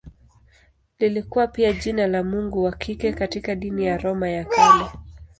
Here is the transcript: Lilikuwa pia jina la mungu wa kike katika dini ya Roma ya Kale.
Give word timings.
Lilikuwa 0.99 1.47
pia 1.47 1.73
jina 1.73 2.07
la 2.07 2.23
mungu 2.23 2.63
wa 2.63 2.71
kike 2.71 3.13
katika 3.13 3.55
dini 3.55 3.85
ya 3.85 3.97
Roma 3.97 4.29
ya 4.29 4.45
Kale. 4.45 4.83